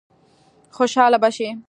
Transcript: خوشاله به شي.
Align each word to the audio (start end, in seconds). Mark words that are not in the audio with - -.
خوشاله 0.75 1.17
به 1.23 1.29
شي. 1.37 1.47